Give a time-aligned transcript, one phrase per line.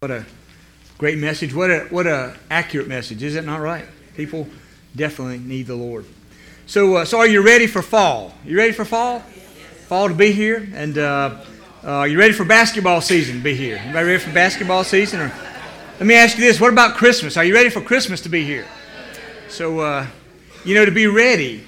[0.00, 0.24] What a
[0.96, 1.52] great message.
[1.52, 3.20] What a what a accurate message.
[3.24, 3.84] Is it not right?
[4.14, 4.46] People
[4.94, 6.06] definitely need the Lord.
[6.66, 8.32] So, uh, so are you ready for fall?
[8.44, 9.24] You ready for fall?
[9.88, 11.40] Fall to be here, and uh,
[11.82, 13.78] uh, are you ready for basketball season to be here?
[13.78, 15.18] Anybody ready for basketball season?
[15.18, 15.32] Or
[15.98, 17.36] let me ask you this: What about Christmas?
[17.36, 18.68] Are you ready for Christmas to be here?
[19.48, 20.06] So, uh,
[20.64, 21.64] you know, to be ready,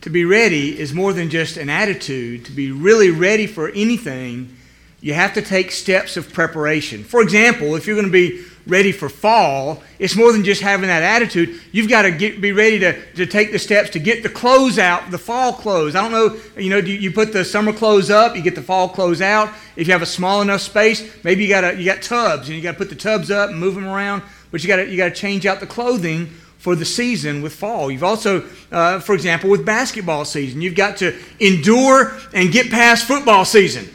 [0.00, 2.46] to be ready is more than just an attitude.
[2.46, 4.56] To be really ready for anything
[5.04, 7.04] you have to take steps of preparation.
[7.04, 10.88] For example, if you're going to be ready for fall, it's more than just having
[10.88, 11.60] that attitude.
[11.72, 14.78] You've got to get, be ready to, to take the steps to get the clothes
[14.78, 15.94] out, the fall clothes.
[15.94, 18.62] I don't know, you know, you, you put the summer clothes up, you get the
[18.62, 19.50] fall clothes out.
[19.76, 22.62] If you have a small enough space, maybe you got you got tubs and you
[22.62, 24.22] got to put the tubs up and move them around.
[24.50, 27.54] But you got to you got to change out the clothing for the season with
[27.54, 27.90] fall.
[27.90, 33.04] You've also, uh, for example, with basketball season, you've got to endure and get past
[33.06, 33.86] football season.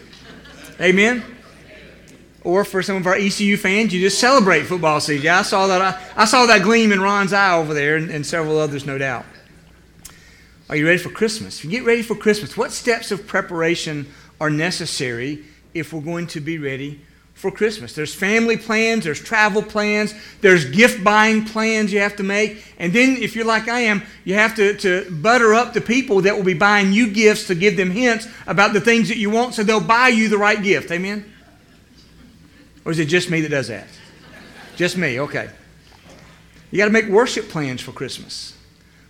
[0.80, 1.24] Amen?
[2.44, 5.26] Or for some of our ECU fans, you just celebrate football season.
[5.26, 5.82] Yeah, I saw that.
[5.82, 8.98] I, I saw that gleam in Ron's eye over there, and, and several others, no
[8.98, 9.26] doubt.
[10.70, 11.58] Are you ready for Christmas?
[11.58, 14.08] If you get ready for Christmas, what steps of preparation
[14.40, 17.02] are necessary if we're going to be ready
[17.40, 17.94] for Christmas.
[17.94, 22.66] There's family plans, there's travel plans, there's gift buying plans you have to make.
[22.78, 26.20] And then, if you're like I am, you have to, to butter up the people
[26.24, 29.30] that will be buying you gifts to give them hints about the things that you
[29.30, 30.92] want so they'll buy you the right gift.
[30.92, 31.32] Amen?
[32.84, 33.88] Or is it just me that does that?
[34.76, 35.50] Just me, okay.
[36.72, 38.54] You got to make worship plans for Christmas.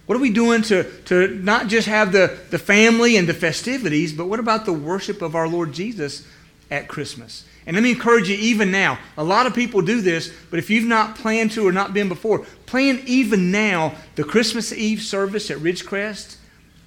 [0.05, 4.13] What are we doing to, to not just have the, the family and the festivities,
[4.13, 6.27] but what about the worship of our Lord Jesus
[6.69, 7.45] at Christmas?
[7.70, 8.98] And let me encourage you even now.
[9.16, 12.09] A lot of people do this, but if you've not planned to or not been
[12.09, 13.94] before, plan even now.
[14.16, 16.38] The Christmas Eve service at Ridgecrest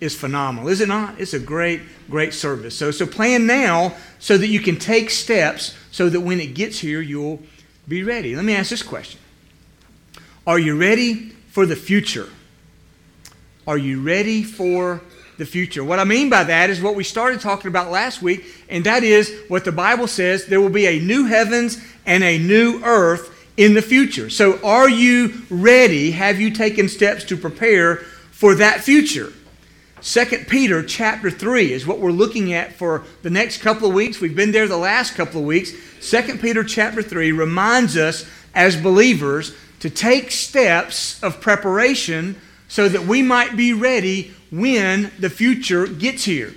[0.00, 1.20] is phenomenal, is it not?
[1.20, 2.76] It's a great, great service.
[2.76, 6.80] So, so plan now so that you can take steps so that when it gets
[6.80, 7.38] here, you'll
[7.86, 8.34] be ready.
[8.34, 9.20] Let me ask this question
[10.48, 12.28] Are you ready for the future?
[13.68, 15.00] Are you ready for
[15.38, 15.82] the future.
[15.82, 19.02] What I mean by that is what we started talking about last week, and that
[19.02, 23.30] is what the Bible says there will be a new heavens and a new earth
[23.56, 24.30] in the future.
[24.30, 26.12] So, are you ready?
[26.12, 27.96] Have you taken steps to prepare
[28.30, 29.32] for that future?
[30.02, 34.20] 2 Peter chapter 3 is what we're looking at for the next couple of weeks.
[34.20, 35.72] We've been there the last couple of weeks.
[36.00, 43.06] 2 Peter chapter 3 reminds us as believers to take steps of preparation so that
[43.06, 46.54] we might be ready when the future gets here.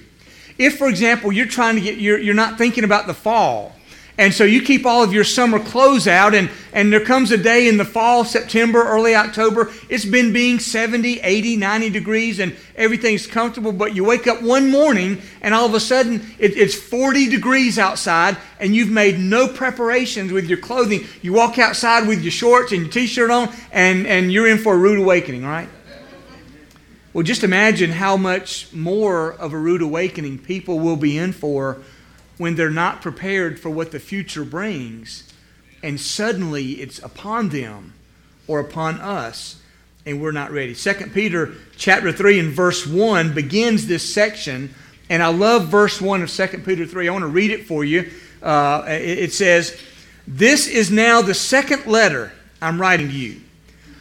[0.57, 3.75] If, for example, you're trying to get, you're, you're not thinking about the fall,
[4.17, 7.37] and so you keep all of your summer clothes out, and, and there comes a
[7.37, 12.55] day in the fall, September, early October, it's been being 70, 80, 90 degrees, and
[12.77, 16.75] everything's comfortable, but you wake up one morning, and all of a sudden it, it's
[16.75, 21.05] 40 degrees outside, and you've made no preparations with your clothing.
[21.21, 24.59] You walk outside with your shorts and your t shirt on, and, and you're in
[24.59, 25.67] for a rude awakening, right?
[27.15, 31.77] Well, just imagine how much more of a rude awakening people will be in for
[32.37, 35.31] when they're not prepared for what the future brings,
[35.81, 37.93] and suddenly it's upon them
[38.47, 39.61] or upon us,
[40.05, 40.75] and we're not ready.
[40.75, 44.75] 2 Peter chapter 3 and verse 1 begins this section,
[45.09, 47.07] and I love verse 1 of 2 Peter 3.
[47.07, 48.11] I want to read it for you.
[48.43, 49.81] Uh, it says,
[50.27, 53.39] This is now the second letter I'm writing to you.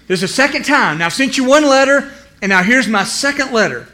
[0.09, 0.99] There's a second time.
[0.99, 2.13] Now, sent you one letter
[2.45, 3.89] and now here's my second letter.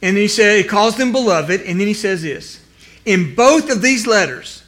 [0.00, 2.58] And he said, he calls them beloved, and then he says this
[3.04, 4.64] In both of these letters,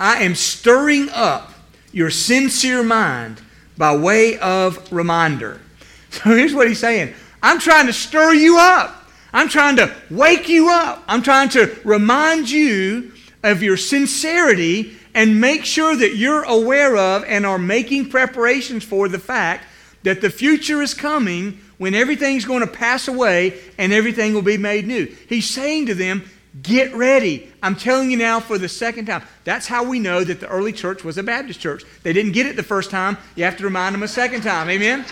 [0.00, 1.52] I am stirring up
[1.92, 3.42] your sincere mind
[3.76, 5.60] by way of reminder.
[6.12, 9.04] So here's what he's saying I'm trying to stir you up.
[9.34, 11.02] I'm trying to wake you up.
[11.06, 13.12] I'm trying to remind you
[13.42, 19.10] of your sincerity and make sure that you're aware of and are making preparations for
[19.10, 19.66] the fact
[20.04, 24.56] that the future is coming when everything's going to pass away and everything will be
[24.56, 25.04] made new.
[25.28, 26.22] He's saying to them,
[26.62, 27.50] Get ready.
[27.60, 29.24] I'm telling you now for the second time.
[29.42, 31.82] That's how we know that the early church was a Baptist church.
[32.04, 33.18] They didn't get it the first time.
[33.34, 34.70] You have to remind them a second time.
[34.70, 35.04] Amen?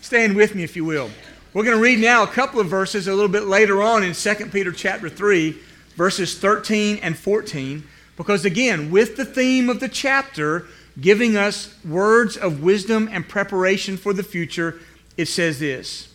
[0.00, 1.08] Stand with me, if you will.
[1.54, 4.14] We're going to read now a couple of verses a little bit later on in
[4.14, 5.54] 2 Peter chapter 3,
[5.94, 7.86] verses 13 and 14.
[8.16, 10.66] Because again, with the theme of the chapter,
[11.00, 14.80] giving us words of wisdom and preparation for the future,
[15.16, 16.08] it says this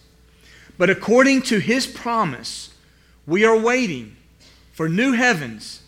[0.78, 2.74] But according to his promise,
[3.26, 4.16] we are waiting
[4.72, 5.82] for new heavens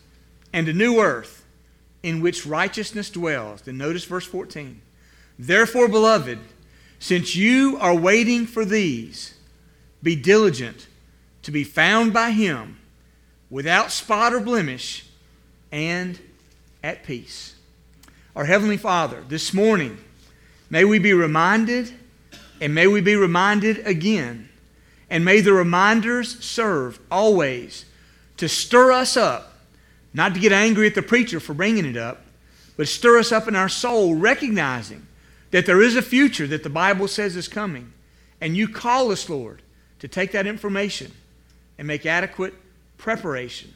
[0.51, 1.45] and a new earth
[2.01, 3.61] in which righteousness dwells.
[3.61, 4.81] Then notice verse 14.
[5.37, 6.39] Therefore, beloved,
[6.99, 9.35] since you are waiting for these,
[10.03, 10.87] be diligent
[11.43, 12.77] to be found by him
[13.49, 15.05] without spot or blemish
[15.71, 16.19] and
[16.83, 17.55] at peace.
[18.39, 19.97] Our Heavenly Father, this morning,
[20.69, 21.93] may we be reminded
[22.61, 24.47] and may we be reminded again.
[25.09, 27.83] And may the reminders serve always
[28.37, 29.57] to stir us up,
[30.13, 32.21] not to get angry at the preacher for bringing it up,
[32.77, 35.05] but stir us up in our soul, recognizing
[35.51, 37.91] that there is a future that the Bible says is coming.
[38.39, 39.61] And you call us, Lord,
[39.99, 41.11] to take that information
[41.77, 42.53] and make adequate
[42.97, 43.73] preparation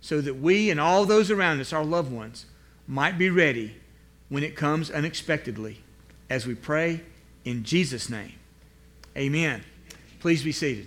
[0.00, 2.46] so that we and all those around us, our loved ones,
[2.86, 3.74] might be ready
[4.28, 5.78] when it comes unexpectedly.
[6.30, 7.00] As we pray
[7.44, 8.34] in Jesus' name,
[9.16, 9.62] amen.
[10.20, 10.86] Please be seated.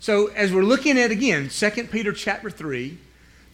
[0.00, 2.96] So, as we're looking at again 2 Peter chapter 3,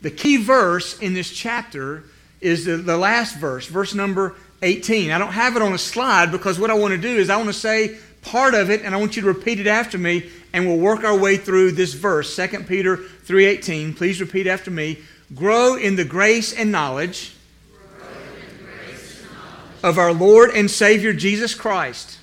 [0.03, 2.05] the key verse in this chapter
[2.41, 5.11] is the, the last verse, verse number 18.
[5.11, 7.37] I don't have it on a slide because what I want to do is I
[7.37, 10.31] want to say part of it and I want you to repeat it after me
[10.55, 13.93] and we'll work our way through this verse 2 Peter 3:18.
[13.93, 15.01] Please repeat after me.
[15.35, 17.33] Grow in the grace and knowledge,
[17.69, 22.19] grace and knowledge of our Lord and Savior Jesus Christ.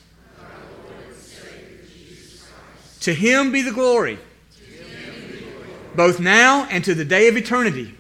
[1.94, 3.02] Jesus Christ.
[3.04, 4.18] To him be the glory,
[5.94, 7.94] both now and to the day of eternity.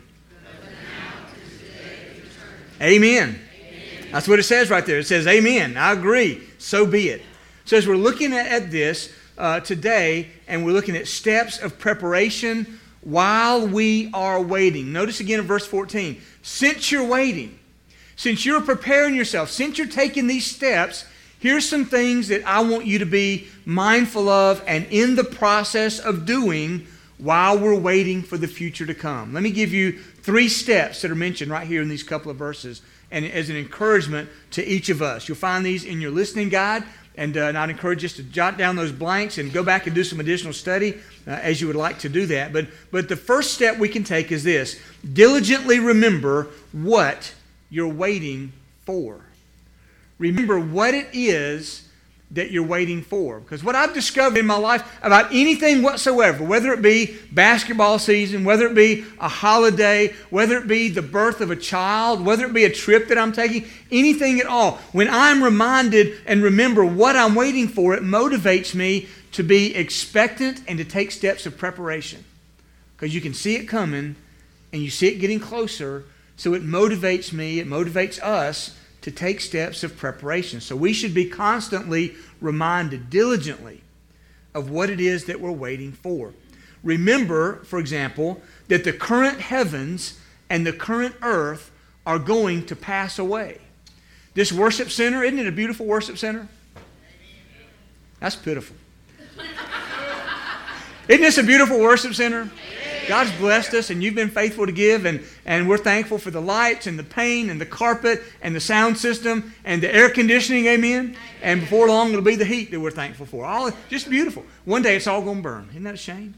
[2.82, 3.38] Amen.
[4.14, 5.00] That's what it says right there.
[5.00, 5.76] It says, Amen.
[5.76, 6.42] I agree.
[6.58, 7.22] So be it.
[7.66, 12.80] So, as we're looking at this uh, today, and we're looking at steps of preparation
[13.02, 14.94] while we are waiting.
[14.94, 17.58] Notice again in verse 14 since you're waiting,
[18.16, 21.06] since you're preparing yourself, since you're taking these steps,
[21.40, 26.00] here's some things that I want you to be mindful of and in the process
[26.00, 29.34] of doing while we're waiting for the future to come.
[29.34, 32.38] Let me give you three steps that are mentioned right here in these couple of
[32.38, 35.28] verses and as an encouragement to each of us.
[35.28, 36.84] You'll find these in your listening guide.
[37.16, 39.94] And, uh, and I'd encourage you to jot down those blanks and go back and
[39.94, 42.54] do some additional study uh, as you would like to do that.
[42.54, 44.80] But, but the first step we can take is this
[45.14, 47.34] diligently remember what
[47.70, 48.54] you're waiting
[48.86, 49.20] for.
[50.20, 51.88] Remember what it is
[52.34, 53.40] that you're waiting for.
[53.40, 58.46] Because what I've discovered in my life about anything whatsoever, whether it be basketball season,
[58.46, 62.54] whether it be a holiday, whether it be the birth of a child, whether it
[62.54, 67.18] be a trip that I'm taking, anything at all, when I'm reminded and remember what
[67.18, 72.24] I'm waiting for, it motivates me to be expectant and to take steps of preparation.
[72.96, 74.16] Because you can see it coming
[74.72, 76.06] and you see it getting closer,
[76.38, 80.62] so it motivates me, it motivates us to take steps of preparation.
[80.62, 83.82] So we should be constantly reminded diligently
[84.54, 86.34] of what it is that we're waiting for.
[86.84, 90.20] Remember, for example, that the current heavens
[90.50, 91.72] and the current earth
[92.06, 93.60] are going to pass away.
[94.34, 96.48] This worship center, isn't it a beautiful worship center?
[98.20, 98.76] That's pitiful.
[101.08, 102.50] isn't this a beautiful worship center?
[103.12, 106.40] God's blessed us, and you've been faithful to give, and, and we're thankful for the
[106.40, 110.68] lights and the paint and the carpet and the sound system and the air conditioning,
[110.68, 111.18] amen?
[111.42, 113.44] And before long, it'll be the heat that we're thankful for.
[113.44, 114.46] All just beautiful.
[114.64, 115.68] One day, it's all going to burn.
[115.72, 116.36] Isn't that a shame?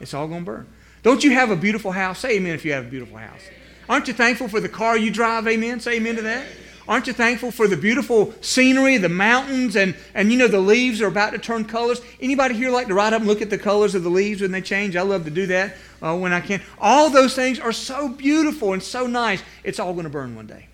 [0.00, 0.66] It's all going to burn.
[1.02, 2.18] Don't you have a beautiful house?
[2.18, 3.40] Say amen if you have a beautiful house.
[3.88, 5.48] Aren't you thankful for the car you drive?
[5.48, 5.80] Amen.
[5.80, 6.44] Say amen to that.
[6.92, 11.00] Aren't you thankful for the beautiful scenery, the mountains, and, and you know the leaves
[11.00, 12.02] are about to turn colors?
[12.20, 14.52] Anybody here like to ride up and look at the colors of the leaves when
[14.52, 14.94] they change?
[14.94, 16.60] I love to do that uh, when I can.
[16.78, 19.42] All those things are so beautiful and so nice.
[19.64, 20.66] It's all going to burn one day.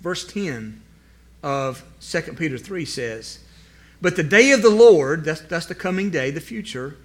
[0.00, 0.80] Verse 10
[1.42, 3.40] of 2 Peter 3 says,
[4.00, 6.98] But the day of the Lord, that's, that's the coming day, the future,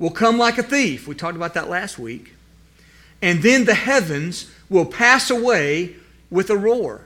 [0.00, 1.06] will come like a thief.
[1.06, 2.32] We talked about that last week.
[3.22, 5.94] And then the heavens will pass away
[6.34, 7.02] with a roar.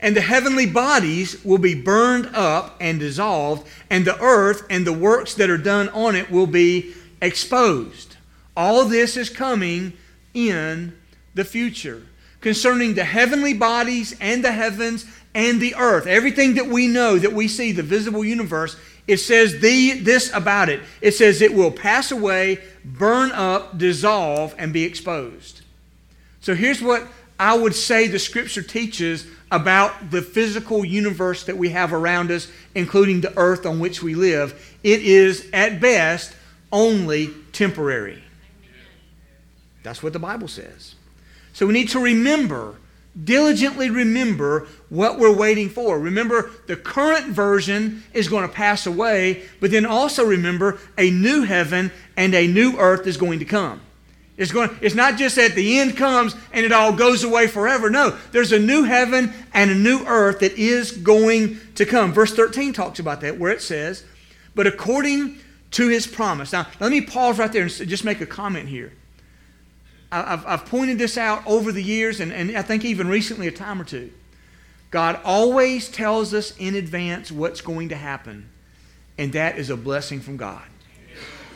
[0.00, 4.92] And the heavenly bodies will be burned up and dissolved, and the earth and the
[4.92, 8.16] works that are done on it will be exposed.
[8.56, 9.92] All this is coming
[10.34, 10.98] in
[11.34, 12.02] the future
[12.40, 16.08] concerning the heavenly bodies and the heavens and the earth.
[16.08, 20.68] Everything that we know, that we see, the visible universe, it says the, this about
[20.68, 20.80] it.
[21.00, 25.60] It says it will pass away, burn up, dissolve, and be exposed.
[26.40, 27.06] So here's what
[27.38, 32.50] I would say the scripture teaches about the physical universe that we have around us,
[32.74, 34.76] including the earth on which we live.
[34.82, 36.34] It is, at best,
[36.70, 38.22] only temporary.
[39.82, 40.94] That's what the Bible says.
[41.52, 42.76] So we need to remember,
[43.24, 45.98] diligently remember what we're waiting for.
[45.98, 51.42] Remember, the current version is going to pass away, but then also remember a new
[51.42, 53.80] heaven and a new earth is going to come.
[54.42, 57.88] It's, going, it's not just that the end comes and it all goes away forever.
[57.88, 62.12] No, there's a new heaven and a new earth that is going to come.
[62.12, 64.04] Verse 13 talks about that, where it says,
[64.54, 65.38] But according
[65.72, 66.52] to his promise.
[66.52, 68.92] Now, let me pause right there and just make a comment here.
[70.10, 73.52] I've, I've pointed this out over the years, and, and I think even recently a
[73.52, 74.12] time or two.
[74.90, 78.50] God always tells us in advance what's going to happen,
[79.16, 80.62] and that is a blessing from God.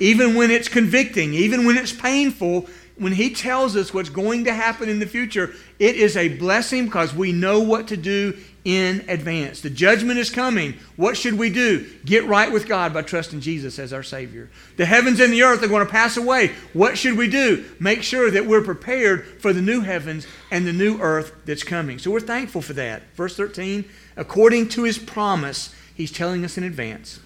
[0.00, 4.54] Even when it's convicting, even when it's painful, when He tells us what's going to
[4.54, 8.36] happen in the future, it is a blessing because we know what to do
[8.66, 9.60] in advance.
[9.60, 10.74] The judgment is coming.
[10.96, 11.88] What should we do?
[12.04, 14.50] Get right with God by trusting Jesus as our Savior.
[14.76, 16.48] The heavens and the earth are going to pass away.
[16.72, 17.64] What should we do?
[17.78, 22.00] Make sure that we're prepared for the new heavens and the new earth that's coming.
[22.00, 23.02] So we're thankful for that.
[23.14, 23.84] Verse 13,
[24.16, 27.20] according to His promise, He's telling us in advance.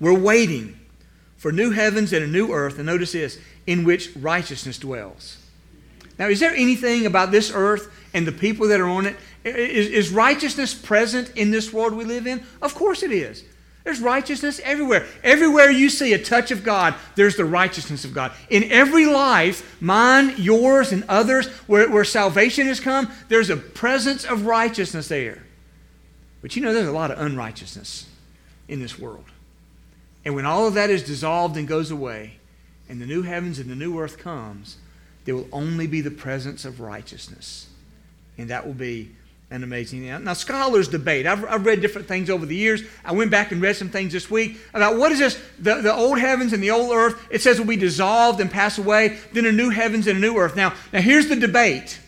[0.00, 0.80] We're waiting
[1.42, 5.38] for new heavens and a new earth, and notice this, in which righteousness dwells.
[6.16, 9.88] Now, is there anything about this earth and the people that are on it is,
[9.88, 12.44] is righteousness present in this world we live in?
[12.62, 13.42] Of course it is.
[13.82, 15.04] There's righteousness everywhere.
[15.24, 18.30] Everywhere you see a touch of God, there's the righteousness of God.
[18.48, 24.24] In every life, mine, yours, and others, where, where salvation has come, there's a presence
[24.24, 25.42] of righteousness there.
[26.40, 28.06] But you know, there's a lot of unrighteousness
[28.68, 29.31] in this world.
[30.24, 32.38] And when all of that is dissolved and goes away,
[32.88, 34.76] and the new heavens and the new earth comes,
[35.24, 37.68] there will only be the presence of righteousness.
[38.38, 39.12] And that will be
[39.50, 40.06] an amazing.
[40.24, 41.26] Now, scholars debate.
[41.26, 42.82] I've, I've, read different things over the years.
[43.04, 45.38] I went back and read some things this week about what is this?
[45.58, 48.78] The, the old heavens and the old earth, it says will be dissolved and pass
[48.78, 50.56] away, then a new heavens and a new earth.
[50.56, 52.00] Now, now here's the debate.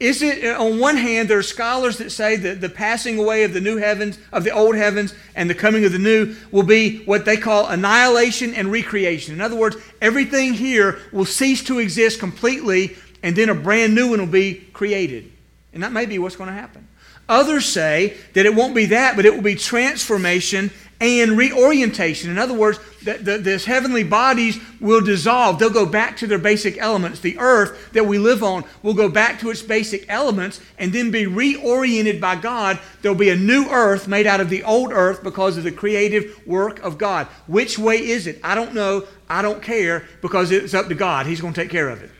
[0.00, 3.42] Is it, uh, on one hand, there are scholars that say that the passing away
[3.42, 6.62] of the new heavens, of the old heavens, and the coming of the new will
[6.62, 9.34] be what they call annihilation and recreation.
[9.34, 14.10] In other words, everything here will cease to exist completely, and then a brand new
[14.10, 15.32] one will be created.
[15.72, 16.87] And that may be what's going to happen.
[17.28, 20.70] Others say that it won't be that, but it will be transformation
[21.00, 22.30] and reorientation.
[22.30, 25.58] In other words, that the, this heavenly bodies will dissolve.
[25.58, 27.20] They'll go back to their basic elements.
[27.20, 31.10] The earth that we live on will go back to its basic elements and then
[31.10, 32.80] be reoriented by God.
[33.02, 36.44] There'll be a new earth made out of the old earth because of the creative
[36.46, 37.28] work of God.
[37.46, 38.40] Which way is it?
[38.42, 39.06] I don't know.
[39.28, 41.26] I don't care because it's up to God.
[41.26, 42.10] He's going to take care of it.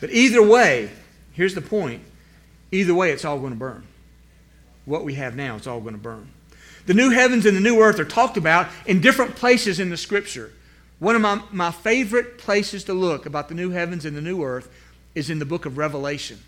[0.00, 0.90] But either way,
[1.32, 2.02] here's the point
[2.70, 3.86] Either way, it's all going to burn.
[4.88, 6.28] What we have now, it's all going to burn.
[6.86, 9.96] The new heavens and the new earth are talked about in different places in the
[9.98, 10.50] scripture.
[10.98, 14.42] One of my, my favorite places to look about the new heavens and the new
[14.42, 14.72] earth
[15.14, 16.38] is in the book of Revelation.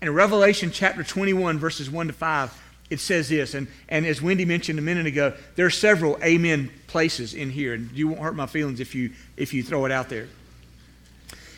[0.00, 4.20] And in Revelation chapter 21, verses 1 to 5, it says this, and, and as
[4.20, 8.20] Wendy mentioned a minute ago, there are several amen places in here, and you won't
[8.20, 10.26] hurt my feelings if you, if you throw it out there.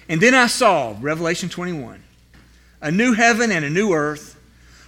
[0.09, 2.03] And then I saw, Revelation 21,
[2.81, 4.38] a new heaven and a new earth.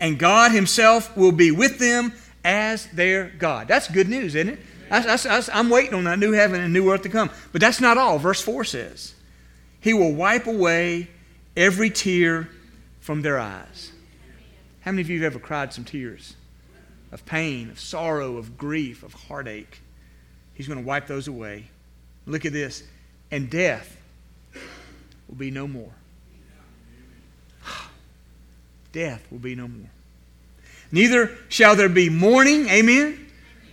[0.00, 3.68] and God himself will be with them as their God.
[3.68, 4.58] That's good news, isn't it?
[4.90, 7.30] I, am waiting on that new heaven and new earth to come.
[7.52, 8.18] But that's not all.
[8.18, 9.14] Verse 4 says,
[9.78, 11.08] He will wipe away
[11.56, 12.48] every tear
[13.00, 13.92] from their eyes.
[14.80, 16.34] How many of you have ever cried some tears
[17.12, 19.80] of pain, of sorrow, of grief, of heartache?
[20.54, 21.66] He's going to wipe those away.
[22.26, 22.82] Look at this.
[23.30, 23.96] And death
[25.28, 25.92] will be no more
[28.92, 29.90] death will be no more.
[30.92, 33.26] Neither shall there be mourning, amen.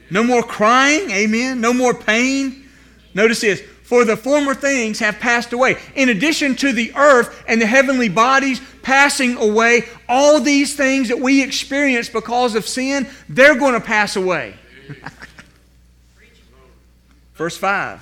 [0.09, 1.59] No more crying, amen.
[1.59, 2.69] No more pain.
[3.13, 5.77] Notice this for the former things have passed away.
[5.95, 11.19] In addition to the earth and the heavenly bodies passing away, all these things that
[11.19, 14.55] we experience because of sin, they're going to pass away.
[17.35, 18.01] Verse 5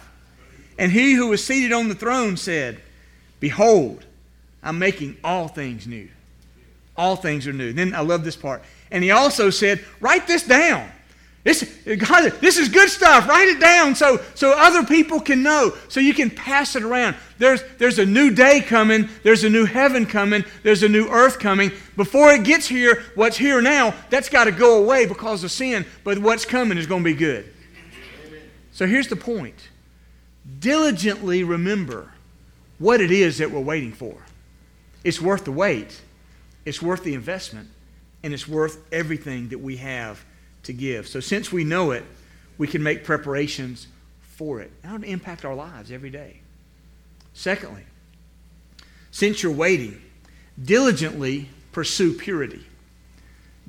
[0.80, 2.82] And he who was seated on the throne said,
[3.40, 4.06] Behold,
[4.64, 6.10] I'm making all things new.
[6.98, 7.74] All things are new.
[7.74, 8.64] Then I love this part.
[8.92, 10.90] And he also said, write this down.
[11.46, 13.30] This, God, this is good stuff.
[13.30, 17.16] Write it down so, so other people can know, so you can pass it around.
[17.38, 19.10] There's, there's a new day coming.
[19.22, 20.44] There's a new heaven coming.
[20.64, 21.72] There's a new earth coming.
[21.96, 25.86] Before it gets here, what's here now, that's got to go away because of sin.
[26.04, 27.46] But what's coming is going to be good.
[28.72, 29.70] So here's the point
[30.60, 32.12] diligently remember
[32.80, 34.16] what it is that we're waiting for.
[35.04, 36.02] It's worth the wait.
[36.66, 37.70] It's worth the investment,
[38.24, 40.24] and it's worth everything that we have
[40.64, 41.08] to give.
[41.08, 42.04] So, since we know it,
[42.58, 43.88] we can make preparations
[44.22, 44.72] for it.
[44.82, 46.42] That would impact our lives every day.
[47.34, 47.84] Secondly,
[49.12, 50.02] since you're waiting,
[50.62, 52.66] diligently pursue purity.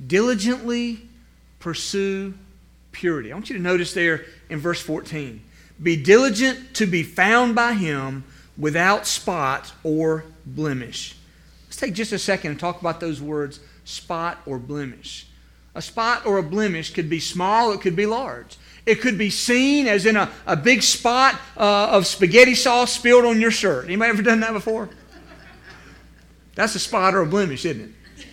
[0.05, 1.01] Diligently
[1.59, 2.33] pursue
[2.91, 3.31] purity.
[3.31, 5.41] I want you to notice there in verse 14
[5.81, 8.23] be diligent to be found by him
[8.57, 11.16] without spot or blemish.
[11.77, 15.27] Let's take just a second and talk about those words spot or blemish.
[15.75, 18.57] A spot or a blemish could be small, it could be large.
[18.87, 23.25] It could be seen as in a, a big spot uh, of spaghetti sauce spilled
[23.25, 23.85] on your shirt.
[23.85, 24.89] Anybody ever done that before?
[26.55, 28.25] That's a spot or a blemish, isn't it?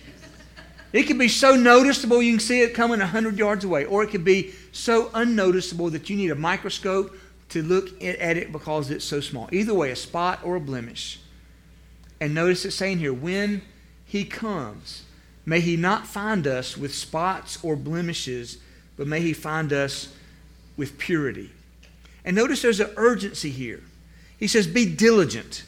[0.91, 4.09] It could be so noticeable you can see it coming 100 yards away, or it
[4.09, 7.15] could be so unnoticeable that you need a microscope
[7.49, 9.47] to look at it because it's so small.
[9.51, 11.19] Either way, a spot or a blemish.
[12.19, 13.61] And notice it's saying here, when
[14.05, 15.03] he comes,
[15.45, 18.57] may he not find us with spots or blemishes,
[18.97, 20.13] but may he find us
[20.77, 21.51] with purity.
[22.23, 23.81] And notice there's an urgency here.
[24.37, 25.63] He says, Be diligent.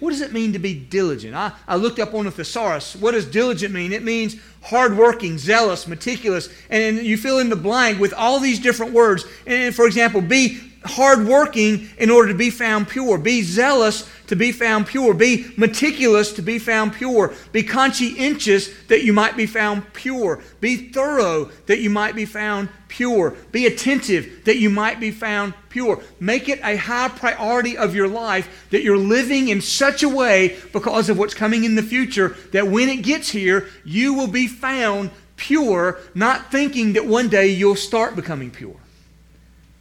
[0.00, 1.34] What does it mean to be diligent?
[1.36, 2.96] I, I looked up on the thesaurus.
[2.96, 3.92] What does diligent mean?
[3.92, 8.92] It means hardworking, zealous, meticulous, and you fill in the blank with all these different
[8.92, 9.24] words.
[9.46, 13.18] And for example, be hardworking in order to be found pure.
[13.18, 15.14] Be zealous to be found pure.
[15.14, 17.34] Be meticulous to be found pure.
[17.52, 20.42] Be conscientious that you might be found pure.
[20.60, 23.36] Be thorough that you might be found pure.
[23.52, 26.02] Be attentive that you might be found pure.
[26.20, 30.58] Make it a high priority of your life that you're living in such a way
[30.72, 34.46] because of what's coming in the future that when it gets here, you will be
[34.46, 38.76] found pure, not thinking that one day you'll start becoming pure.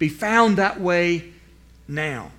[0.02, 1.26] Be found that way
[1.88, 2.32] now.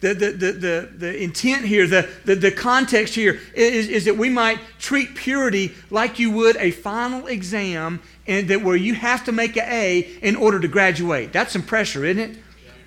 [0.00, 4.16] The, the, the, the, the intent here, the, the, the context here is, is that
[4.16, 9.24] we might treat purity like you would a final exam and that where you have
[9.26, 11.32] to make an A in order to graduate.
[11.32, 12.36] That's some pressure, isn't it?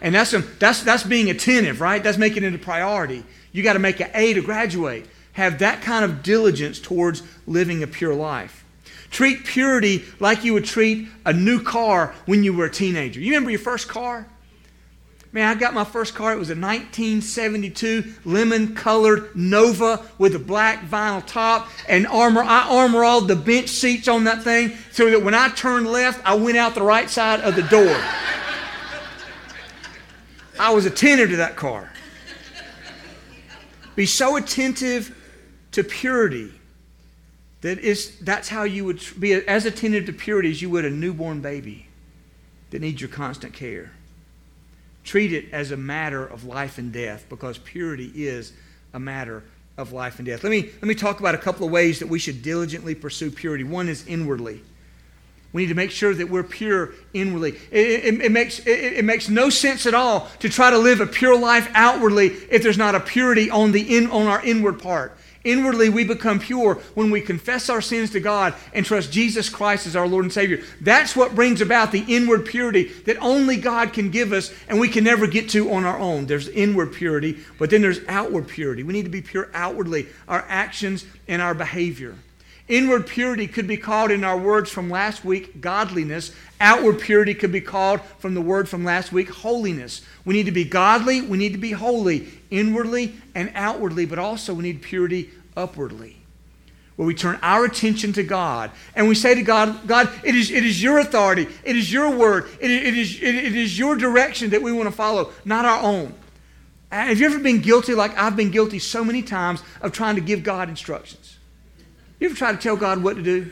[0.02, 2.04] And that's, some, that's, that's being attentive, right?
[2.04, 3.24] That's making it a priority.
[3.54, 5.06] You got to make an A to graduate.
[5.32, 8.57] Have that kind of diligence towards living a pure life.
[9.12, 13.20] Treat purity like you would treat a new car when you were a teenager.
[13.20, 14.28] You remember your first car?
[15.32, 16.34] Man, I got my first car.
[16.34, 22.42] It was a 1972 lemon colored Nova with a black vinyl top and armor.
[22.42, 26.26] I armor all the bench seats on that thing so that when I turned left,
[26.26, 28.02] I went out the right side of the door.
[30.60, 31.92] I was attentive to that car.
[33.96, 35.16] Be so attentive
[35.72, 36.57] to purity
[37.62, 40.90] that is, that's how you would be as attentive to purity as you would a
[40.90, 41.88] newborn baby
[42.70, 43.92] that needs your constant care.
[45.04, 48.54] Treat it as a matter of life and death because purity is
[48.94, 49.44] a matter
[49.78, 50.44] of life and death.
[50.44, 53.32] Let me, let me talk about a couple of ways that we should diligently pursue
[53.32, 53.64] purity.
[53.64, 54.62] One is inwardly.
[55.54, 57.56] We need to make sure that we're pure inwardly.
[57.72, 61.00] It, it, it makes, it, it, makes no sense at all to try to live
[61.00, 64.82] a pure life outwardly if there's not a purity on, the in, on our inward
[64.82, 65.18] part.
[65.48, 69.88] Inwardly, we become pure when we confess our sins to God and trust Jesus Christ
[69.88, 70.62] as our Lord and Savior.
[70.82, 74.90] That's what brings about the inward purity that only God can give us and we
[74.90, 76.26] can never get to on our own.
[76.26, 78.84] There's inward purity, but then there's outward purity.
[78.84, 82.16] We need to be pure outwardly, our actions and our behavior.
[82.68, 86.34] Inward purity could be called in our words from last week godliness.
[86.60, 90.02] Outward purity could be called from the word from last week holiness.
[90.26, 94.54] We need to be godly, we need to be holy inwardly and outwardly, but also
[94.54, 96.16] we need purity upwardly.
[96.96, 100.50] Where we turn our attention to God and we say to God, God, it is,
[100.50, 103.96] it is your authority, it is your word, it, it, is, it, it is your
[103.96, 106.14] direction that we want to follow, not our own.
[106.92, 110.22] Have you ever been guilty, like I've been guilty so many times, of trying to
[110.22, 111.38] give God instructions?
[112.20, 113.52] You ever try to tell God what to do?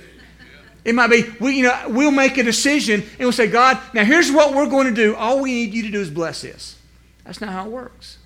[0.83, 4.03] It might be, we, you know, we'll make a decision and we'll say, God, now
[4.03, 5.15] here's what we're going to do.
[5.15, 6.77] All we need you to do is bless this.
[7.25, 8.17] That's not how it works.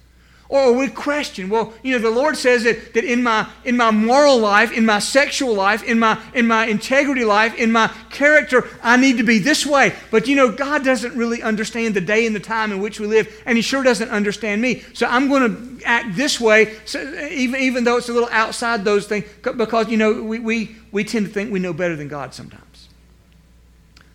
[0.50, 3.92] Or we question, well, you know, the Lord says that, that in, my, in my
[3.92, 8.68] moral life, in my sexual life, in my, in my integrity life, in my character,
[8.82, 9.94] I need to be this way.
[10.10, 13.06] But, you know, God doesn't really understand the day and the time in which we
[13.06, 14.84] live, and He sure doesn't understand me.
[14.94, 18.84] So I'm going to act this way, so even, even though it's a little outside
[18.84, 22.08] those things, because, you know, we, we, we tend to think we know better than
[22.08, 22.90] God sometimes.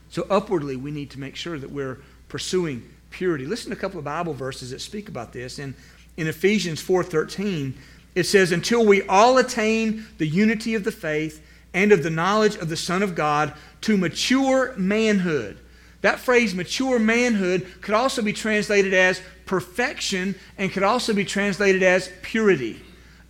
[0.09, 3.47] So upwardly, we need to make sure that we're pursuing purity.
[3.47, 5.61] Listen to a couple of Bible verses that speak about this.
[5.61, 5.75] And
[6.17, 7.75] in Ephesians 4:13,
[8.15, 11.41] it says, "Until we all attain the unity of the faith
[11.73, 15.59] and of the knowledge of the Son of God to mature manhood."
[16.03, 21.83] That phrase, mature manhood, could also be translated as perfection and could also be translated
[21.83, 22.81] as purity.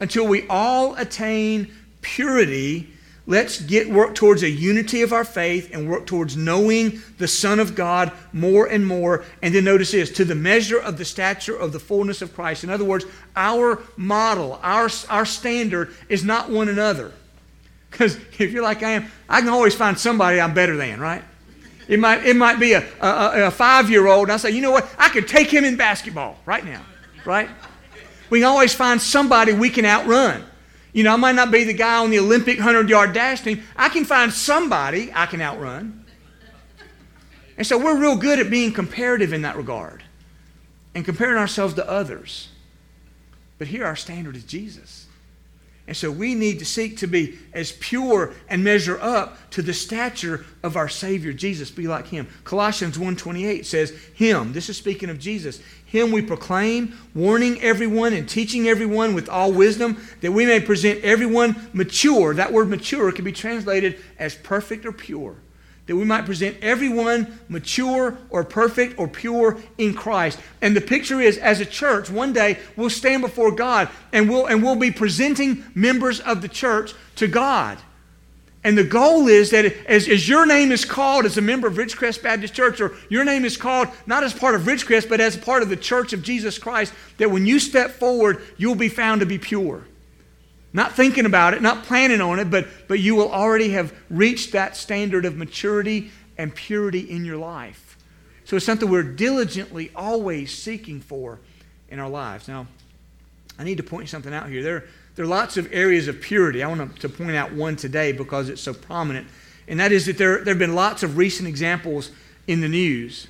[0.01, 1.69] Until we all attain
[2.03, 2.89] purity,
[3.27, 7.59] Let's get work towards a unity of our faith and work towards knowing the Son
[7.59, 9.25] of God more and more.
[9.41, 12.65] And then notice this to the measure of the stature of the fullness of Christ.
[12.65, 17.13] In other words, our model, our, our standard is not one another.
[17.91, 21.25] Because if you're like I am, I can always find somebody I'm better than, right?
[21.89, 24.61] It might, it might be a, a, a five year old, and I say, you
[24.61, 24.89] know what?
[24.99, 26.83] I could take him in basketball right now,
[27.25, 27.49] right?
[28.29, 30.45] We can always find somebody we can outrun.
[30.95, 33.63] You know, I might not be the guy on the Olympic 100 yard dash team.
[33.77, 36.05] I can find somebody I can outrun.
[37.59, 40.05] And so we're real good at being comparative in that regard
[40.95, 42.49] and comparing ourselves to others.
[43.59, 45.07] But here our standard is Jesus.
[45.87, 49.75] And so we need to seek to be as pure and measure up to the
[49.75, 52.27] stature of our Savior Jesus, be like him.
[52.45, 55.61] Colossians 1:28 says, "Him, this is speaking of Jesus,
[55.95, 61.05] him we proclaim, warning everyone and teaching everyone with all wisdom, that we may present
[61.05, 65.37] everyone mature." That word mature can be translated as perfect or pure
[65.87, 70.39] that we might present everyone mature or perfect or pure in Christ.
[70.63, 74.47] And the picture is, as a church, one day we'll stand before God and we'll,
[74.47, 77.79] and we'll be presenting members of the church to God.
[78.65, 81.75] And the goal is that as, as your name is called as a member of
[81.75, 85.37] Ridgecrest Baptist Church, or your name is called not as part of Ridgecrest, but as
[85.37, 89.21] part of the church of Jesus Christ, that when you step forward, you'll be found
[89.21, 89.85] to be pure.
[90.73, 94.53] Not thinking about it, not planning on it, but, but you will already have reached
[94.53, 97.99] that standard of maturity and purity in your life.
[98.45, 101.39] So it's something we're diligently always seeking for
[101.91, 102.49] in our lives.
[102.49, 102.67] Now,
[103.59, 104.63] I need to point something out here.
[104.63, 106.63] There, there are lots of areas of purity.
[106.63, 109.29] I want to point out one today because it's so prominent,
[109.69, 112.11] and that is that there, there have been lots of recent examples
[112.47, 113.29] in the news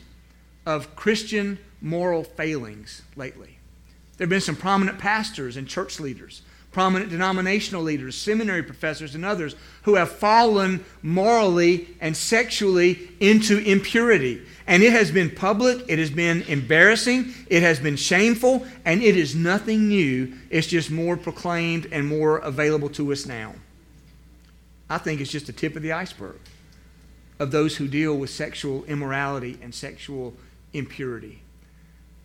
[0.66, 3.58] of Christian moral failings lately.
[4.16, 6.42] There have been some prominent pastors and church leaders
[6.74, 14.42] prominent denominational leaders, seminary professors, and others who have fallen morally and sexually into impurity.
[14.66, 19.16] And it has been public, it has been embarrassing, it has been shameful, and it
[19.16, 20.34] is nothing new.
[20.50, 23.54] It's just more proclaimed and more available to us now.
[24.90, 26.37] I think it's just the tip of the iceberg
[27.38, 30.34] of those who deal with sexual immorality and sexual
[30.72, 31.40] impurity.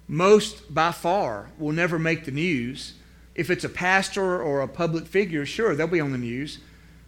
[0.07, 2.95] Most, by far, will never make the news
[3.39, 6.59] if it's a pastor or a public figure, sure, they'll be on the news.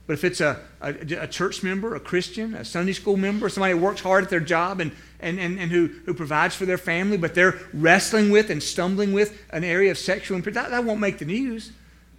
[0.08, 3.74] But if it's a, a, a, church member, a Christian, a Sunday school member, somebody
[3.74, 6.78] who works hard at their job and, and, and, and who, who provides for their
[6.78, 10.86] family, but they're wrestling with and stumbling with an area of sexual impurity, that, that
[10.86, 11.74] won't make the news.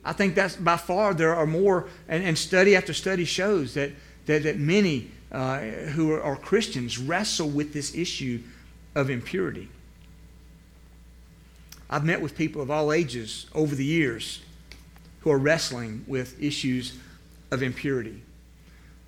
[0.05, 3.92] I think that's by far there are more, and, and study after study shows that,
[4.27, 5.61] that, that many uh,
[5.94, 8.42] who are, are Christians wrestle with this issue
[8.94, 9.70] of impurity.
[11.92, 14.40] I've met with people of all ages over the years
[15.20, 16.98] who are wrestling with issues
[17.50, 18.22] of impurity.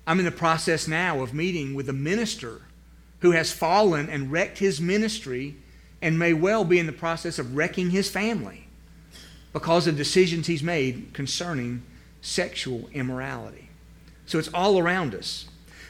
[0.05, 2.61] I'm in the process now of meeting with a minister
[3.21, 5.55] who has fallen and wrecked his ministry
[5.99, 8.67] and may well be in the process of wrecking his family
[9.51, 11.81] because of decisions he's made concerning
[12.21, 13.69] sexual immorality.
[14.27, 15.47] So it's all around us.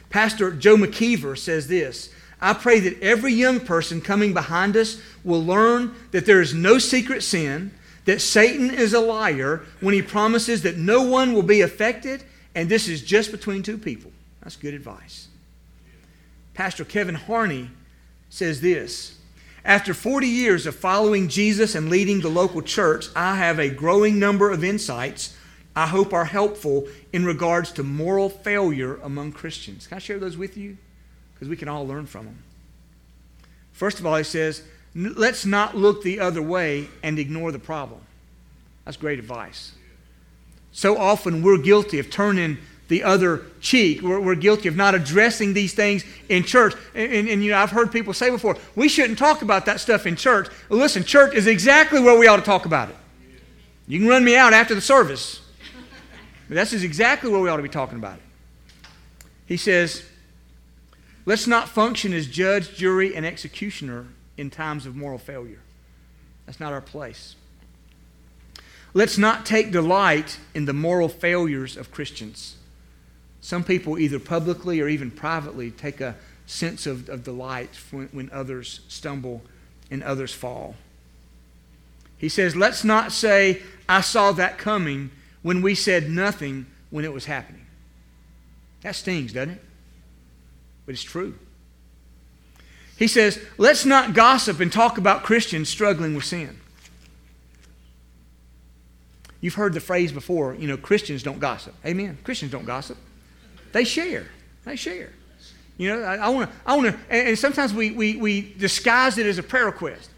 [0.10, 2.10] Pastor Joe McKeever says this
[2.42, 6.78] I pray that every young person coming behind us will learn that there is no
[6.78, 7.72] secret sin,
[8.06, 12.70] that Satan is a liar when he promises that no one will be affected, and
[12.70, 14.12] this is just between two people.
[14.42, 15.28] That's good advice.
[16.54, 17.70] Pastor Kevin Harney
[18.30, 19.18] says this
[19.64, 24.20] After 40 years of following Jesus and leading the local church, I have a growing
[24.20, 25.36] number of insights
[25.76, 29.88] I hope are helpful in regards to moral failure among Christians.
[29.88, 30.78] Can I share those with you?
[31.36, 32.38] Because we can all learn from them.
[33.74, 34.64] First of all, he says,
[34.96, 38.00] let's not look the other way and ignore the problem.
[38.86, 39.74] That's great advice.
[40.72, 44.02] So often we're guilty of turning the other cheek.
[44.02, 46.74] We're, we're guilty of not addressing these things in church.
[46.94, 49.80] And, and, and, you know, I've heard people say before, we shouldn't talk about that
[49.80, 50.48] stuff in church.
[50.70, 52.96] Well, listen, church is exactly where we ought to talk about it.
[53.88, 55.42] You can run me out after the service,
[56.48, 58.24] but is exactly where we ought to be talking about it.
[59.48, 60.04] He says,
[61.26, 64.08] Let's not function as judge, jury, and executioner
[64.38, 65.60] in times of moral failure.
[66.46, 67.36] That's not our place.
[68.94, 72.56] Let's not take delight in the moral failures of Christians.
[73.42, 78.30] Some people, either publicly or even privately, take a sense of, of delight when, when
[78.32, 79.42] others stumble
[79.90, 80.76] and others fall.
[82.18, 85.12] He says, Let's not say, I saw that coming
[85.42, 87.66] when we said nothing when it was happening.
[88.82, 89.62] That stings, doesn't it?
[90.86, 91.36] But it's true.
[92.98, 96.60] He says, let's not gossip and talk about Christians struggling with sin.
[99.42, 101.76] You've heard the phrase before, you know, Christians don't gossip.
[101.86, 102.18] Amen.
[102.24, 102.98] Christians don't gossip.
[103.74, 104.26] they share.
[104.64, 105.12] They share.
[105.78, 109.18] You know, I want to, I want to, and, and sometimes we, we, we disguise
[109.18, 110.10] it as a prayer request.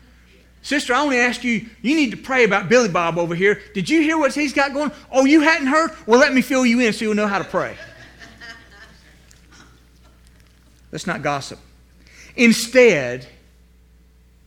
[0.61, 3.61] Sister, I want to ask you, you need to pray about Billy Bob over here.
[3.73, 4.91] Did you hear what he's got going?
[5.11, 5.91] Oh, you hadn't heard?
[6.05, 7.75] Well, let me fill you in so you'll know how to pray.
[10.97, 11.59] Let's not gossip.
[12.35, 13.27] Instead,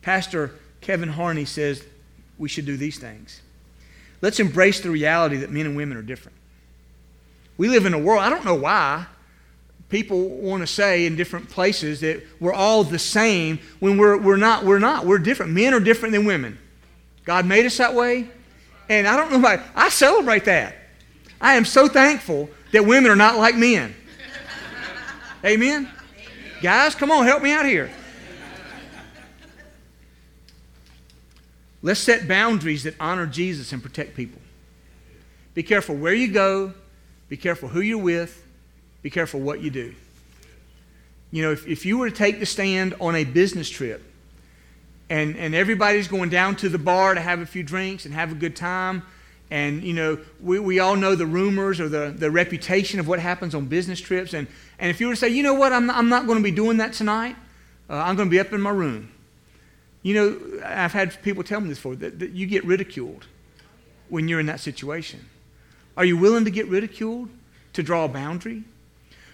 [0.03, 1.85] Pastor Kevin Harney says
[2.39, 3.41] we should do these things.
[4.21, 6.37] Let's embrace the reality that men and women are different.
[7.57, 9.07] We live in a world, I don't know why,
[9.91, 14.37] people want to say in different places that we're all the same when we're, we're
[14.37, 14.65] not.
[14.65, 15.07] We're not.
[15.07, 15.53] We're different.
[15.53, 16.59] Men are different than women.
[17.25, 18.29] God made us that way.
[18.89, 19.63] And I don't know why.
[19.77, 20.75] I celebrate that.
[21.41, 23.95] I am so thankful that women are not like men.
[25.45, 25.89] Amen?
[26.63, 27.91] Guys, come on, help me out here.
[31.83, 34.41] Let's set boundaries that honor Jesus and protect people.
[35.55, 36.75] Be careful where you go,
[37.31, 38.45] be careful who you're with,
[39.03, 39.95] be careful what you do.
[41.31, 44.03] You know, if, if you were to take the stand on a business trip
[45.09, 48.33] and, and everybody's going down to the bar to have a few drinks and have
[48.33, 49.03] a good time,
[49.51, 53.19] and, you know, we, we all know the rumors or the, the reputation of what
[53.19, 54.33] happens on business trips.
[54.33, 54.47] And,
[54.79, 56.53] and if you were to say, you know what, I'm I'm not going to be
[56.53, 57.37] doing that tonight,
[57.89, 59.11] uh, I'm going to be up in my room.
[60.03, 63.27] You know, I've had people tell me this before that, that you get ridiculed
[64.09, 65.29] when you're in that situation.
[65.97, 67.29] Are you willing to get ridiculed
[67.73, 68.65] to draw a boundary?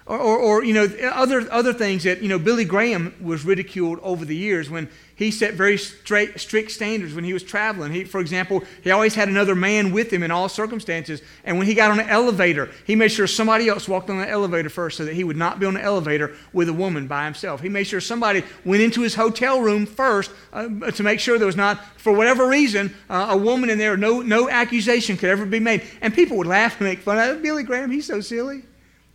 [0.07, 3.99] Or, or, or, you know, other, other things that, you know, Billy Graham was ridiculed
[4.05, 7.91] over the years when he set very straight, strict standards when he was traveling.
[7.91, 11.23] He, for example, he always had another man with him in all circumstances.
[11.43, 14.29] And when he got on an elevator, he made sure somebody else walked on the
[14.29, 17.25] elevator first so that he would not be on the elevator with a woman by
[17.25, 17.61] himself.
[17.61, 21.47] He made sure somebody went into his hotel room first uh, to make sure there
[21.47, 23.97] was not, for whatever reason, uh, a woman in there.
[23.97, 25.83] No, no accusation could ever be made.
[26.01, 27.91] And people would laugh and make fun of Billy Graham.
[27.91, 28.63] He's so silly.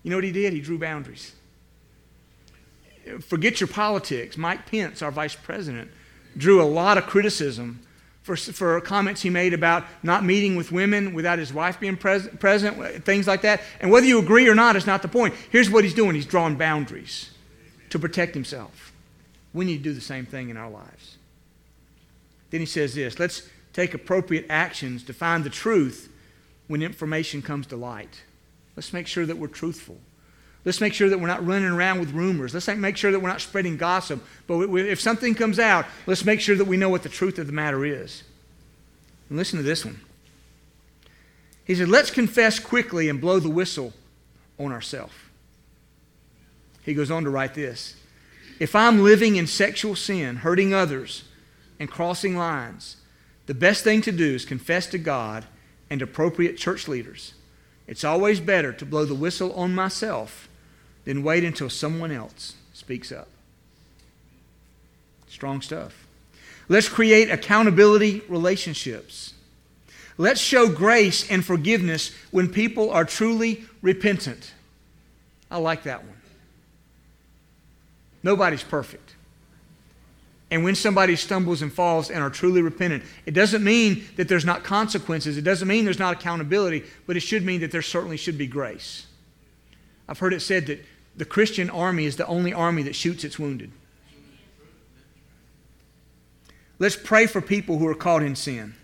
[0.04, 0.54] You know what he did?
[0.54, 1.34] He drew boundaries.
[3.22, 4.38] Forget your politics.
[4.38, 5.92] Mike Pence, our vice president,
[6.38, 7.82] drew a lot of criticism
[8.24, 12.28] for, for comments he made about not meeting with women without his wife being pres-
[12.40, 13.62] present, things like that.
[13.80, 15.34] And whether you agree or not is not the point.
[15.50, 17.32] Here's what he's doing he's drawing boundaries
[17.90, 18.94] to protect himself.
[19.54, 21.18] We need to do the same thing in our lives.
[22.52, 26.12] Then he says this let's take appropriate actions to find the truth
[26.68, 28.22] when information comes to light.
[28.76, 29.98] Let's make sure that we're truthful.
[30.64, 32.54] Let's make sure that we're not running around with rumors.
[32.54, 34.24] Let's make sure that we're not spreading gossip.
[34.46, 37.48] But if something comes out, let's make sure that we know what the truth of
[37.48, 38.24] the matter is.
[39.30, 40.00] And listen to this one.
[41.66, 43.94] He said, Let's confess quickly and blow the whistle
[44.60, 45.14] on ourselves.
[46.84, 47.96] He goes on to write this
[48.60, 51.24] If I'm living in sexual sin, hurting others,
[51.80, 52.98] and crossing lines,
[53.48, 55.46] the best thing to do is confess to God
[55.90, 57.34] and appropriate church leaders
[57.92, 60.48] it's always better to blow the whistle on myself
[61.04, 63.28] than wait until someone else speaks up.
[65.28, 66.08] Strong stuff.
[66.70, 69.34] Let's create accountability relationships.
[70.18, 74.54] Let's show grace and forgiveness when people are truly repentant.
[75.52, 76.22] I like that one.
[78.24, 79.11] Nobody's perfect.
[80.52, 84.44] And when somebody stumbles and falls and are truly repentant, it doesn't mean that there's
[84.44, 85.38] not consequences.
[85.38, 88.48] It doesn't mean there's not accountability, but it should mean that there certainly should be
[88.48, 89.08] grace.
[90.10, 90.84] I've heard it said that
[91.16, 93.72] the Christian army is the only army that shoots its wounded.
[96.80, 98.76] Let's pray for people who are caught in sin.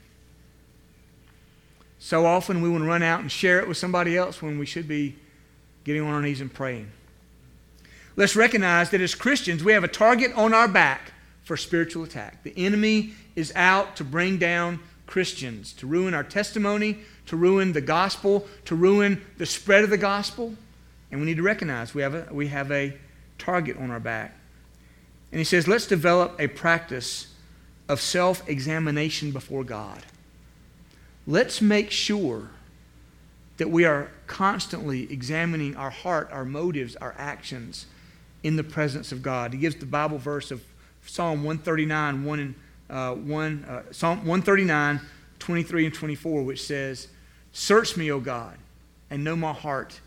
[2.00, 4.66] So often we want to run out and share it with somebody else when we
[4.66, 5.18] should be
[5.84, 6.92] getting on our knees and praying.
[8.16, 11.12] Let's recognize that as Christians, we have a target on our back
[11.48, 12.44] for spiritual attack.
[12.44, 17.80] The enemy is out to bring down Christians, to ruin our testimony, to ruin the
[17.80, 20.54] gospel, to ruin the spread of the gospel.
[21.10, 22.98] And we need to recognize we have a, we have a
[23.38, 24.36] target on our back.
[25.32, 27.34] And he says, let's develop a practice
[27.88, 30.04] of self examination before God.
[31.26, 32.50] Let's make sure
[33.56, 37.86] that we are constantly examining our heart, our motives, our actions
[38.44, 39.54] in the presence of God.
[39.54, 40.62] He gives the Bible verse of
[41.08, 42.56] Psalm 139, 1 and,
[42.90, 45.02] uh, 1, uh, Psalm 139,
[45.40, 47.08] 23 and 24, which says,
[47.54, 48.58] Search me, O God,
[49.10, 50.00] and know my heart.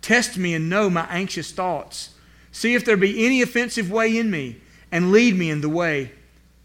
[0.00, 2.10] Test me and know my anxious thoughts.
[2.52, 4.60] See if there be any offensive way in me,
[4.92, 6.12] and lead me in the way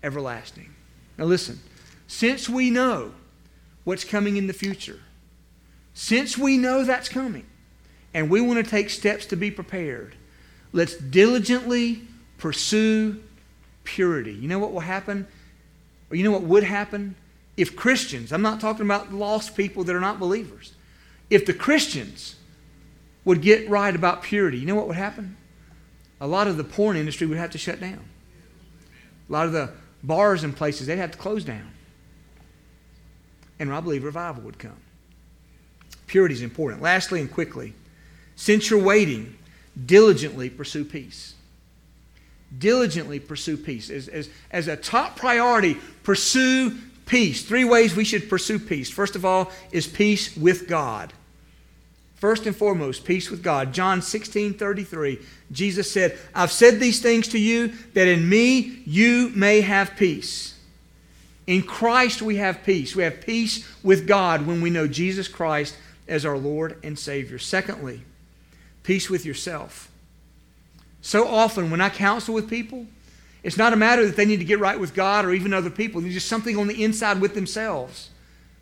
[0.03, 0.75] everlasting.
[1.17, 1.59] Now listen,
[2.07, 3.13] since we know
[3.85, 4.99] what's coming in the future,
[5.93, 7.45] since we know that's coming,
[8.13, 10.15] and we want to take steps to be prepared,
[10.73, 12.03] let's diligently
[12.37, 13.21] pursue
[13.89, 14.33] purity.
[14.33, 15.27] You know what will happen?
[16.09, 17.15] Or you know what would happen?
[17.57, 20.73] If Christians, I'm not talking about lost people that are not believers,
[21.29, 22.35] if the Christians
[23.25, 25.35] would get right about purity, you know what would happen?
[26.21, 28.05] A lot of the porn industry would have to shut down.
[29.27, 29.71] A lot of the
[30.03, 31.71] bars and places, they'd have to close down.
[33.59, 34.77] And I believe revival would come.
[36.07, 36.81] Purity is important.
[36.81, 37.73] Lastly and quickly,
[38.35, 39.35] since you're waiting,
[39.85, 41.33] diligently pursue peace.
[42.57, 43.89] Diligently pursue peace.
[43.89, 47.43] As, as, as a top priority, pursue peace.
[47.43, 48.89] Three ways we should pursue peace.
[48.89, 51.13] First of all, is peace with God.
[52.15, 53.73] First and foremost, peace with God.
[53.73, 55.19] John 16 33,
[55.51, 60.59] Jesus said, I've said these things to you that in me you may have peace.
[61.47, 62.95] In Christ we have peace.
[62.95, 65.77] We have peace with God when we know Jesus Christ
[66.09, 67.39] as our Lord and Savior.
[67.39, 68.01] Secondly,
[68.83, 69.89] peace with yourself.
[71.01, 72.85] So often when I counsel with people,
[73.41, 75.69] it's not a matter that they need to get right with God or even other
[75.69, 76.01] people.
[76.01, 78.09] There's just something on the inside with themselves.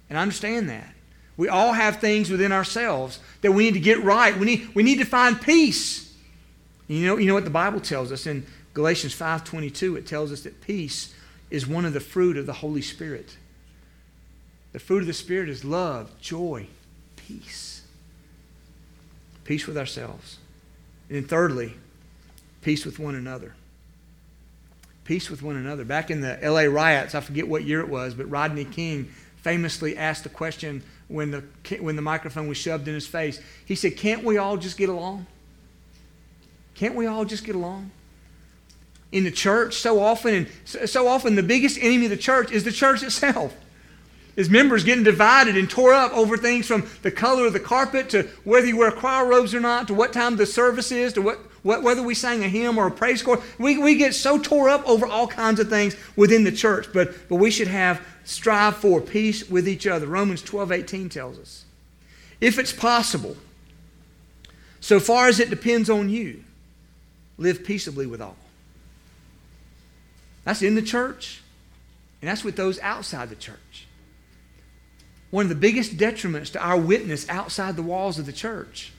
[0.09, 0.93] And I understand that.
[1.35, 4.37] We all have things within ourselves that we need to get right.
[4.37, 6.13] We need, we need to find peace.
[6.87, 10.41] You know, you know what the Bible tells us in Galatians 5:22 it tells us
[10.41, 11.13] that peace
[11.49, 13.37] is one of the fruit of the Holy Spirit.
[14.71, 16.67] The fruit of the Spirit is love, joy,
[17.15, 17.81] peace.
[19.43, 20.37] Peace with ourselves.
[21.09, 21.75] And then thirdly,
[22.61, 23.53] peace with one another.
[25.03, 25.85] Peace with one another.
[25.85, 29.95] Back in the LA riots, I forget what year it was, but Rodney King famously
[29.95, 31.43] asked the question when the,
[31.79, 33.39] when the microphone was shoved in his face.
[33.65, 35.25] He said, Can't we all just get along?
[36.75, 37.91] Can't we all just get along?
[39.11, 40.33] In the church, so often,
[40.65, 43.55] and so often, the biggest enemy of the church is the church itself.
[44.35, 48.09] Is members getting divided and tore up over things from the color of the carpet
[48.09, 51.21] to whether you wear choir robes or not, to what time the service is, to
[51.21, 53.43] what whether we sang a hymn or a praise chorus.
[53.57, 57.27] We, we get so tore up over all kinds of things within the church, but,
[57.27, 60.05] but we should have strive for peace with each other.
[60.05, 61.65] Romans 12 18 tells us.
[62.39, 63.35] If it's possible,
[64.79, 66.43] so far as it depends on you,
[67.37, 68.37] live peaceably with all.
[70.43, 71.41] That's in the church,
[72.21, 73.87] and that's with those outside the church.
[75.29, 78.93] One of the biggest detriments to our witness outside the walls of the church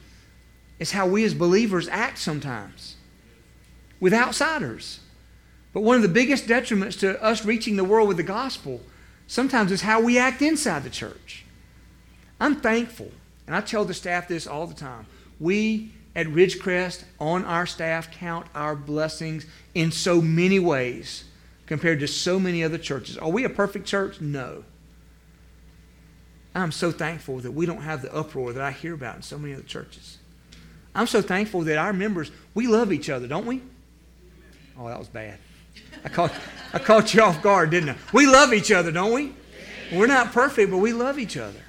[0.79, 2.95] is how we as believers act sometimes
[3.99, 5.01] with outsiders.
[5.73, 8.81] But one of the biggest detriments to us reaching the world with the gospel
[9.27, 11.45] sometimes is how we act inside the church.
[12.39, 13.11] I'm thankful,
[13.45, 15.05] and I tell the staff this all the time.
[15.39, 21.25] We at Ridgecrest on our staff count our blessings in so many ways
[21.65, 23.17] compared to so many other churches.
[23.17, 24.19] Are we a perfect church?
[24.19, 24.63] No.
[26.55, 29.37] I'm so thankful that we don't have the uproar that I hear about in so
[29.37, 30.18] many other churches.
[30.95, 33.61] I'm so thankful that our members, we love each other, don't we?
[34.77, 35.37] Oh, that was bad.
[36.03, 36.33] I caught,
[36.73, 37.95] I caught you off guard, didn't I?
[38.13, 39.33] We love each other, don't we?
[39.91, 41.59] We're not perfect, but we love each other.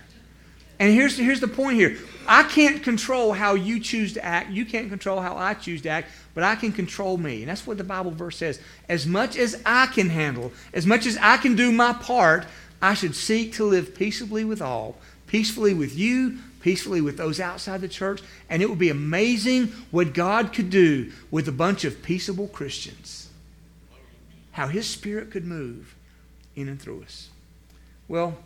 [0.78, 4.50] And here's, here's the point here I can't control how you choose to act.
[4.50, 7.42] You can't control how I choose to act, but I can control me.
[7.42, 8.60] And that's what the Bible verse says.
[8.88, 12.46] As much as I can handle, as much as I can do my part,
[12.80, 17.80] I should seek to live peaceably with all, peacefully with you, peacefully with those outside
[17.80, 18.22] the church.
[18.48, 23.28] And it would be amazing what God could do with a bunch of peaceable Christians.
[24.52, 25.94] How His Spirit could move
[26.56, 27.28] in and through us.
[28.08, 28.36] Well,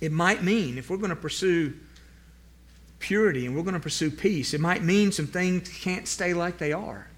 [0.00, 1.74] it might mean if we're going to pursue
[2.98, 6.58] purity and we're going to pursue peace, it might mean some things can't stay like
[6.58, 7.08] they are.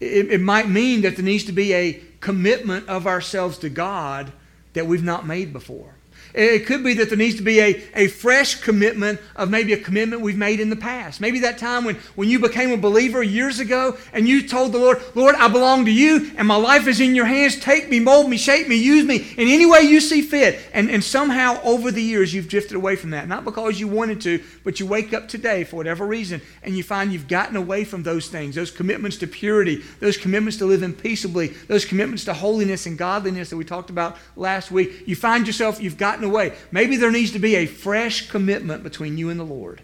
[0.00, 4.32] It, it might mean that there needs to be a commitment of ourselves to God
[4.74, 5.94] that we've not made before.
[6.34, 9.78] It could be that there needs to be a, a fresh commitment of maybe a
[9.78, 11.20] commitment we've made in the past.
[11.20, 14.78] Maybe that time when, when you became a believer years ago and you told the
[14.78, 17.58] Lord, Lord, I belong to you and my life is in your hands.
[17.58, 20.60] Take me, mold me, shape me, use me in any way you see fit.
[20.72, 23.28] And, and somehow over the years you've drifted away from that.
[23.28, 26.82] Not because you wanted to, but you wake up today for whatever reason and you
[26.82, 30.92] find you've gotten away from those things, those commitments to purity, those commitments to living
[30.92, 35.06] peaceably, those commitments to holiness and godliness that we talked about last week.
[35.06, 36.54] You find yourself, you've gotten away.
[36.70, 39.82] Maybe there needs to be a fresh commitment between you and the Lord.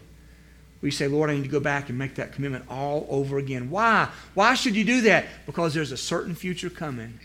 [0.81, 3.69] We say, Lord, I need to go back and make that commitment all over again.
[3.69, 4.09] Why?
[4.33, 5.25] Why should you do that?
[5.45, 7.19] Because there's a certain future coming,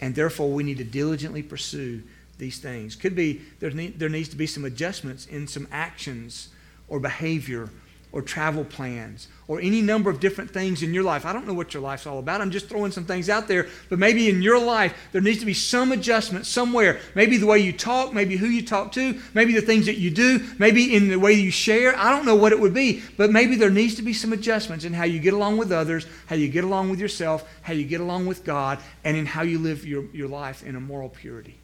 [0.00, 2.02] and therefore we need to diligently pursue
[2.38, 2.94] these things.
[2.94, 6.50] Could be there, there needs to be some adjustments in some actions
[6.88, 7.70] or behavior
[8.12, 11.24] or travel plans or any number of different things in your life.
[11.24, 12.40] I don't know what your life's all about.
[12.40, 13.68] I'm just throwing some things out there.
[13.88, 16.98] But maybe in your life, there needs to be some adjustment somewhere.
[17.14, 20.10] Maybe the way you talk, maybe who you talk to, maybe the things that you
[20.10, 21.96] do, maybe in the way you share.
[21.96, 23.02] I don't know what it would be.
[23.16, 26.06] But maybe there needs to be some adjustments in how you get along with others,
[26.26, 29.42] how you get along with yourself, how you get along with God, and in how
[29.42, 31.58] you live your, your life in a moral purity.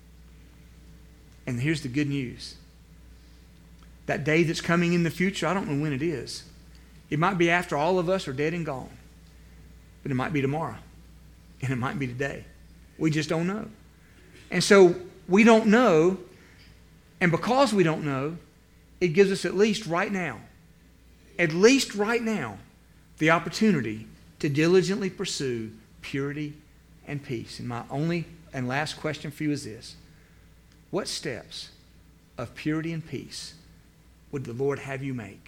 [1.49, 2.55] And here's the good news
[4.07, 6.45] that day that's coming in the future, I don't know when it is.
[7.13, 8.89] It might be after all of us are dead and gone,
[10.03, 10.79] but it might be tomorrow,
[11.61, 12.47] and it might be today.
[12.97, 13.69] We just don't know.
[14.51, 14.97] And so
[15.29, 16.17] we don't know,
[17.21, 18.39] and because we don't know,
[18.99, 20.41] it gives us at least right now,
[21.39, 22.57] at least right now,
[23.19, 24.07] the opportunity
[24.39, 26.55] to diligently pursue purity
[27.07, 27.59] and peace.
[27.59, 29.97] And my only and last question for you is this
[30.91, 31.69] What steps
[32.39, 33.53] of purity and peace
[34.31, 35.41] would the Lord have you make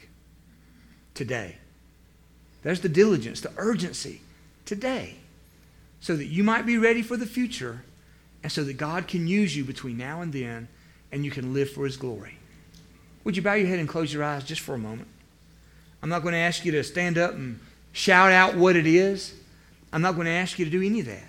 [1.15, 1.57] today?
[2.63, 4.21] There's the diligence, the urgency
[4.65, 5.17] today,
[6.01, 7.83] so that you might be ready for the future
[8.43, 10.69] and so that God can use you between now and then
[11.13, 12.39] and you can live for His glory.
[13.25, 15.09] Would you bow your head and close your eyes just for a moment?
[16.03, 17.59] I'm not going to ask you to stand up and
[17.93, 19.35] shout out what it is.
[19.93, 21.25] I'm not going to ask you to do any of that.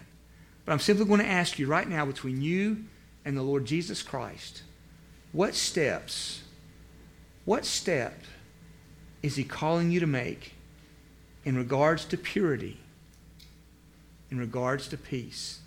[0.66, 2.84] But I'm simply going to ask you right now, between you
[3.24, 4.64] and the Lord Jesus Christ,
[5.32, 6.42] what steps,
[7.46, 8.20] what step
[9.22, 10.54] is He calling you to make
[11.44, 12.80] in regards to purity,
[14.32, 15.60] in regards to peace,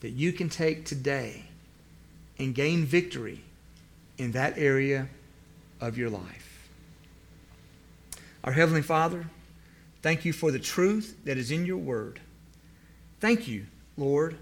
[0.00, 1.44] that you can take today
[2.38, 3.42] and gain victory
[4.18, 5.08] in that area
[5.80, 6.68] of your life?
[8.44, 9.26] Our Heavenly Father,
[10.02, 12.20] thank you for the truth that is in your word.
[13.20, 14.36] Thank you, Lord,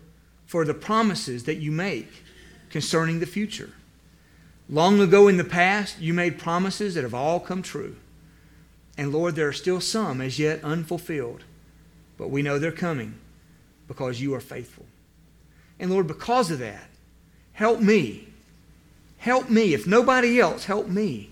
[0.46, 2.24] for the promises that you make
[2.70, 3.70] concerning the future.
[4.70, 7.96] Long ago in the past, you made promises that have all come true.
[8.96, 11.42] And Lord, there are still some as yet unfulfilled,
[12.16, 13.14] but we know they're coming
[13.88, 14.86] because you are faithful.
[15.80, 16.88] And Lord, because of that,
[17.52, 18.28] help me.
[19.18, 19.74] Help me.
[19.74, 21.30] If nobody else, help me,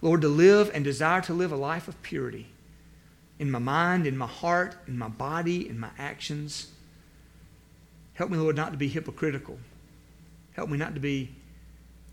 [0.00, 2.46] Lord, to live and desire to live a life of purity
[3.38, 6.68] in my mind, in my heart, in my body, in my actions.
[8.14, 9.58] Help me, Lord, not to be hypocritical.
[10.52, 11.30] Help me not to be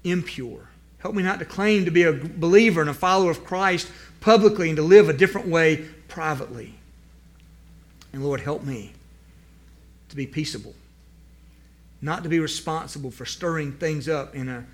[0.04, 0.70] impure.
[1.00, 4.70] Help me not to claim to be a believer and a follower of Christ publicly
[4.70, 6.76] and to live a different way privately.
[8.14, 8.94] And Lord, help me
[10.10, 10.76] to be peaceable,
[12.02, 14.66] not to be responsible for stirring things up in a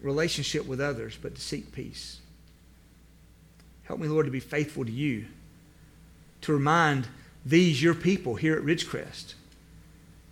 [0.00, 2.20] relationship with others, but to seek peace.
[3.84, 5.26] Help me, Lord, to be faithful to you
[6.40, 7.06] to remind
[7.44, 9.34] these, your people here at Ridgecrest,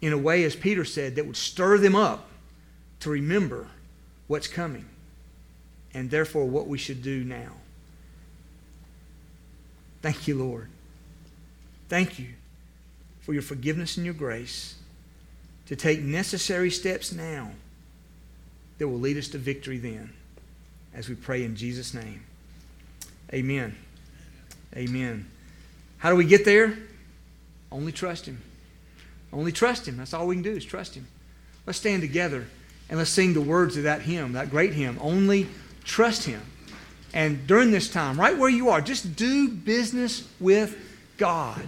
[0.00, 2.28] in a way, as Peter said, that would stir them up
[3.00, 3.68] to remember
[4.32, 4.86] what's coming
[5.92, 7.52] and therefore what we should do now.
[10.00, 10.68] Thank you, Lord.
[11.90, 12.28] Thank you
[13.20, 14.76] for your forgiveness and your grace
[15.66, 17.50] to take necessary steps now
[18.78, 20.14] that will lead us to victory then,
[20.94, 22.22] as we pray in Jesus' name.
[23.34, 23.76] Amen.
[24.74, 25.26] Amen.
[25.98, 26.78] How do we get there?
[27.70, 28.40] Only trust Him.
[29.30, 29.98] Only trust Him.
[29.98, 31.06] That's all we can do is trust Him.
[31.66, 32.46] Let's stand together
[32.88, 34.98] and let's sing the words of that hymn, that great hymn.
[35.00, 35.48] Only
[35.84, 36.42] trust Him.
[37.14, 40.76] And during this time, right where you are, just do business with
[41.18, 41.62] God.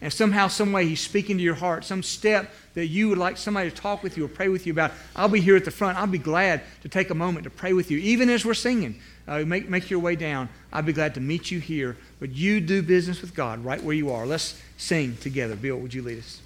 [0.00, 3.36] And somehow, some way, He's speaking to your heart, some step that you would like
[3.36, 4.92] somebody to talk with you or pray with you about.
[5.16, 5.96] I'll be here at the front.
[5.98, 9.00] I'll be glad to take a moment to pray with you, even as we're singing
[9.26, 10.48] uh, make, make your way down.
[10.72, 11.96] I'd be glad to meet you here.
[12.20, 14.26] But you do business with God right where you are.
[14.26, 15.56] Let's sing together.
[15.56, 16.40] Bill, would you lead us?